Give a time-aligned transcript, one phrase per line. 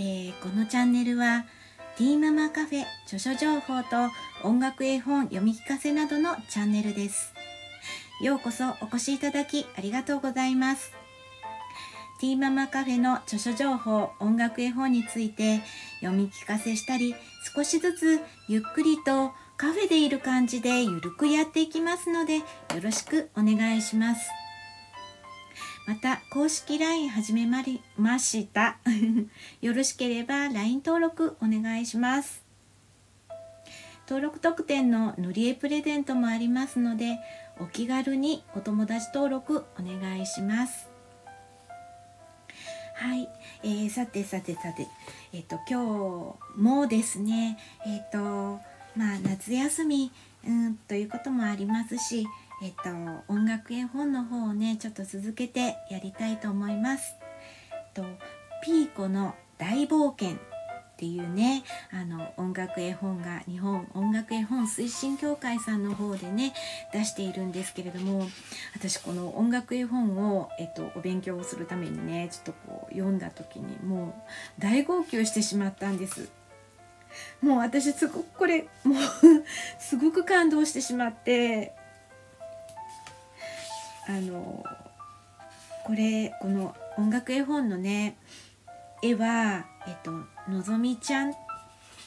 [0.00, 1.44] えー、このチャンネルは
[1.96, 3.96] ティーママカフェ著書情報と
[4.44, 7.34] 音楽絵本読み聞かせなどのチャンネルです。
[8.22, 10.92] ようこそお越しいただきありがとうございます。
[12.20, 15.62] ティーママカフェの著書情報音楽絵本について
[16.00, 17.16] 読み聞かせしたり
[17.54, 22.44] 少しずつゆっくりとカフェでいる感じでゆるくやっていきますのでよ
[22.80, 24.30] ろしくお願いします。
[25.88, 28.76] また公式 LINE 始めました。
[29.62, 32.44] よろしければ LINE 登録お願いします。
[34.06, 37.18] 登録特典の塗り絵プレゼントもありますので
[37.58, 40.90] お気軽にお友達登録お願いします。
[42.94, 43.26] はい、
[43.62, 44.86] えー、さてさてさて。
[45.32, 48.60] えっ、ー、と今日もですねえっ、ー、と
[48.94, 50.12] まあ夏休み
[50.46, 52.26] うんということもありますし
[52.62, 52.90] えっと、
[53.32, 57.14] 音楽絵本の方をねちょっと続けてやりたいと思います。
[57.94, 58.04] と
[58.62, 60.40] ピーコの大冒険っ
[60.98, 66.52] ていうねあの音楽絵本が日本音楽絵本推進協会さんの方でね
[66.92, 68.26] 出しているんですけれども
[68.74, 74.08] 私この音楽絵本を、えっと、お勉強をするためにねちょっとこう読んだ時にも
[74.58, 76.28] う大号泣してしまったんです。
[77.40, 78.96] もう私すごくこれもう
[79.78, 81.77] すごく感動してしまって
[84.08, 84.64] あの
[85.84, 88.16] これこの音楽絵本のね
[89.02, 90.10] 絵は、えっと、
[90.50, 91.34] のぞみちゃんっ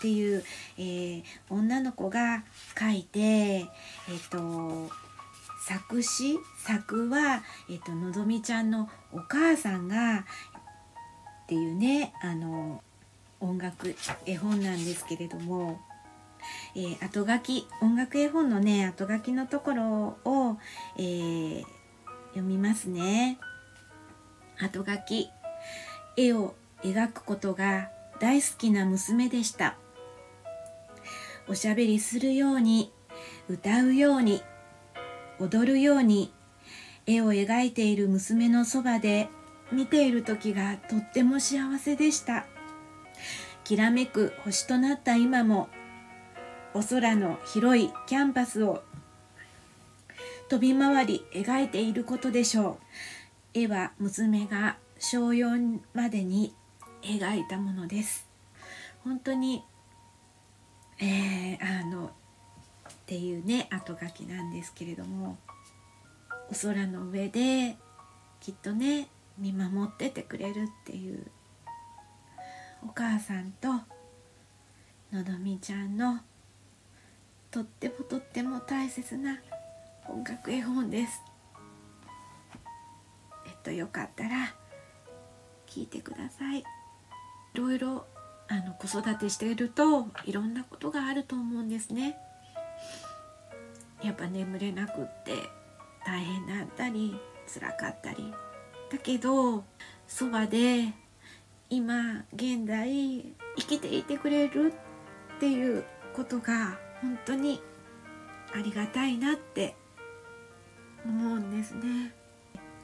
[0.00, 0.44] ていう、
[0.78, 3.66] えー、女の子が描いて、えっ
[4.30, 4.90] と、
[5.66, 10.22] 作詞作は、えっと、のぞみちゃんのお母さんがっ
[11.48, 12.82] ていうねあの
[13.40, 15.80] 音楽絵本なんですけれども、
[16.74, 20.58] えー、後書き音楽絵本のね後書きのところを、
[20.98, 21.64] えー、
[22.36, 23.38] 読みますね。
[24.58, 25.30] 後書き。
[26.18, 27.88] 絵を描くことが
[28.20, 29.76] 大好きな娘でした。
[31.48, 32.92] おしゃべりするように
[33.48, 34.42] 歌うように
[35.38, 36.30] 踊るように
[37.06, 39.28] 絵を描いている娘のそばで
[39.72, 42.44] 見ている時がとっても幸せでした。
[43.64, 45.70] きらめく星となった今も
[46.74, 48.82] お空の広いキャンパスを
[50.48, 52.78] 飛び回り描いていることでしょ
[53.54, 53.58] う。
[53.58, 56.54] 絵は娘が小4までに
[57.02, 58.28] 描いたものです。
[59.02, 59.64] 本当に
[60.98, 65.36] えー、あのっていうね後書きなんですけれども
[66.50, 67.76] お空の上で
[68.40, 69.08] きっとね
[69.38, 71.26] 見守っててくれるっていう
[72.82, 73.68] お母さんと
[75.12, 76.20] のどみちゃんの
[77.50, 79.38] とってもとっても大切な
[80.08, 81.22] 音楽絵本です。
[83.46, 84.54] えっとよかったら
[85.66, 86.60] 聞いてください。
[86.60, 86.64] い
[87.54, 88.06] ろいろ
[88.48, 92.16] あの子育てしているといろんなことがあると思うんですね。
[94.02, 95.32] やっぱ眠れなくって
[96.06, 97.18] 大変だったり
[97.52, 98.32] 辛かったり。
[98.90, 99.64] だけど
[100.06, 100.92] そばで
[101.68, 104.72] 今現在生きていてくれる
[105.36, 105.84] っていう
[106.14, 107.60] ことが本当に
[108.54, 109.74] ありがたいなって
[111.04, 112.12] 思うんですね。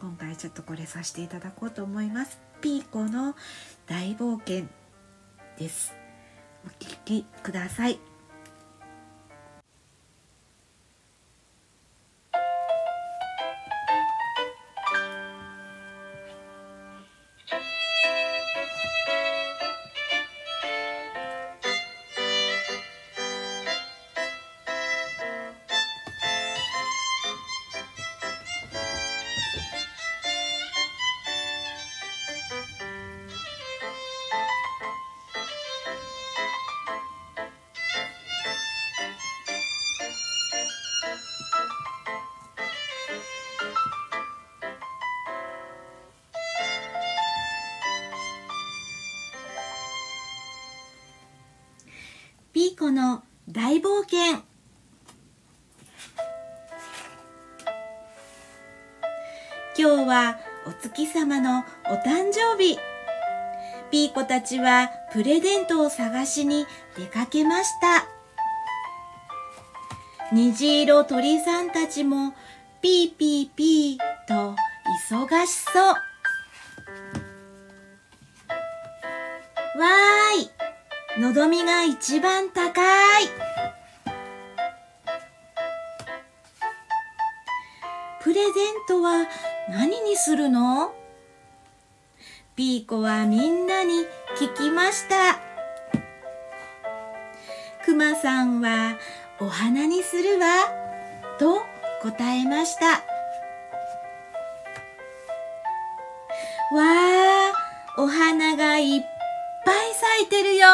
[0.00, 2.40] 今回ちょっとこれさせていただこうと思います。
[2.60, 3.34] ピーコの
[3.86, 4.66] 大冒険
[5.58, 5.94] です。
[6.64, 8.09] お聴きください。
[52.80, 54.40] ピーコの大冒険。
[59.78, 61.62] 今日はお月様のお
[61.96, 62.78] 誕生日。
[63.90, 66.64] ピーコたちはプレゼントを探しに
[66.96, 68.06] 出かけました。
[70.32, 72.32] 虹色鳥さんたちも
[72.80, 74.56] ピーピーピーと
[75.10, 75.84] 忙しそう。
[75.84, 80.59] わーい。
[81.18, 82.80] のどみが一番高
[83.20, 83.26] い。
[88.22, 88.52] プレゼン
[88.86, 89.26] トは
[89.68, 90.94] 何にするの？
[92.54, 94.04] ピーコはみんなに
[94.38, 95.40] 聞きました。
[97.84, 98.96] くまさんは
[99.40, 100.46] お花にするわ。
[101.38, 101.62] と
[102.02, 102.86] 答えました。
[102.86, 103.02] わ
[106.76, 107.52] あ
[107.98, 109.19] お花がいっぱい。
[109.64, 110.66] ぱい咲いてるよ。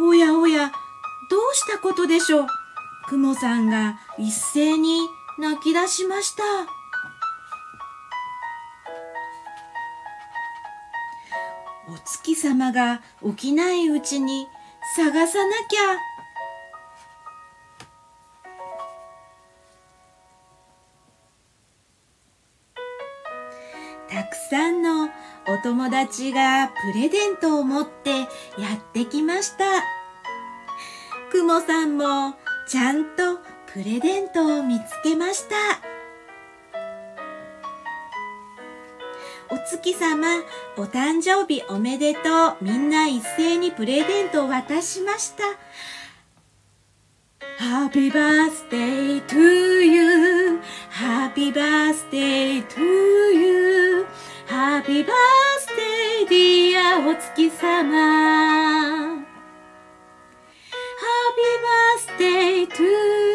[0.00, 0.72] おやおや
[1.30, 2.46] どうしたことでしょう？
[3.08, 5.00] くもさんが一斉に
[5.38, 6.42] 泣き出しました。
[11.88, 14.46] お月様が起きないうちに
[14.96, 16.13] 探さなきゃ。
[26.04, 28.26] 達がプレゼントを持ってや
[28.76, 29.64] ってきました。
[31.30, 32.34] くもさんも
[32.68, 33.38] ちゃんと
[33.72, 35.56] プレゼントを見つけました。
[39.50, 40.42] お月様
[40.76, 42.56] お誕生日おめでとう。
[42.60, 45.44] みんな一斉にプレゼントを渡しました。
[47.58, 50.60] Happy birthday to you.
[50.90, 52.82] Happy birthday to
[53.32, 54.06] you.
[54.46, 55.43] Happy birthday
[56.96, 57.96] お月様。
[59.16, 59.26] Happy
[62.16, 62.84] birthday to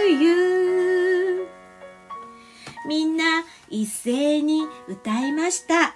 [0.07, 1.45] you
[2.87, 5.93] みんな一斉に歌いました。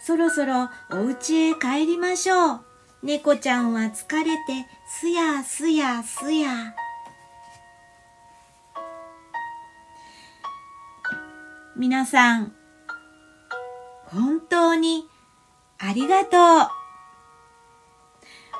[0.00, 2.60] そろそろお家へ帰りましょう。
[3.02, 6.76] 猫ちゃんは疲れてすやすやすや。
[11.76, 12.59] 皆さん
[14.12, 15.08] 本当に
[15.78, 16.36] ありがと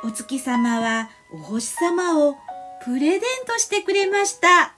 [0.07, 0.09] う。
[0.09, 2.37] お月様はお星様を
[2.85, 4.75] プレゼントしてくれました。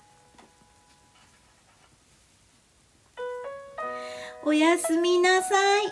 [4.44, 5.84] おやすみなさい。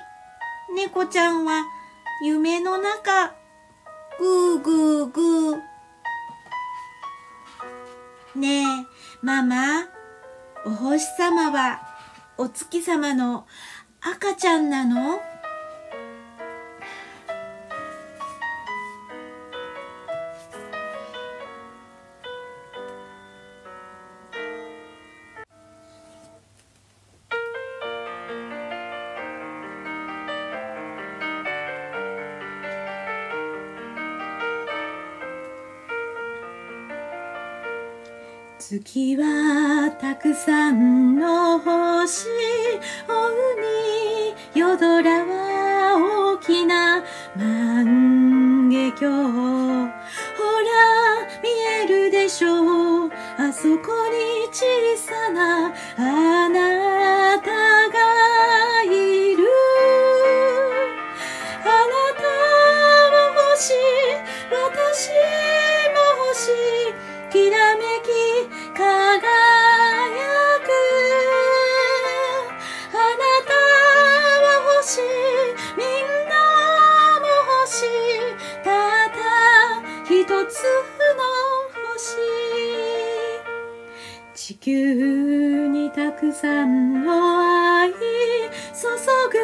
[0.75, 1.65] 猫ちゃんは
[2.25, 3.35] 夢の中
[4.19, 5.61] ぐーぐーぐー。
[8.35, 8.65] ねえ
[9.23, 9.57] ママ
[10.65, 11.81] お星様は
[12.39, 13.47] お月様の
[14.03, 15.21] 赤ちゃんなの？
[38.61, 42.29] 月はたくさんの星
[43.09, 43.20] 追
[47.41, 49.40] 만개경
[86.21, 87.97] くさんの愛注
[89.33, 89.39] ぐ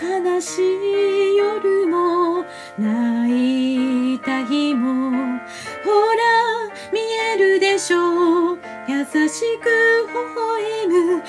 [0.00, 2.44] 悲しい夜も
[2.78, 7.00] 泣いた日もほら見
[7.34, 8.58] えるでしょう。
[8.86, 9.66] 優しく
[10.08, 11.22] 微笑む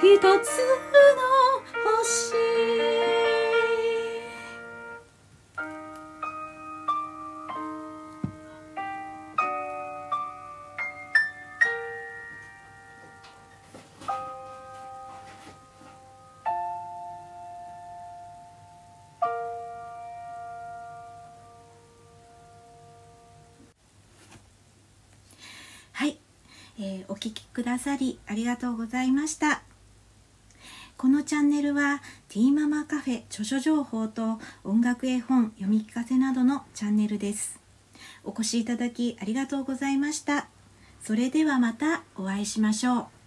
[0.00, 0.38] 一つの
[1.96, 2.32] 星
[25.92, 26.20] はい、
[26.78, 29.67] え、お聴きくださりありがとうございました。
[30.98, 37.60] このチャンネルはティーママカフェ著書情報と音楽絵本読み聞かせなどのチャンネルです。
[38.24, 40.48] お越しいただきありがとうございました。
[41.00, 43.17] それではまたお会いしましょう。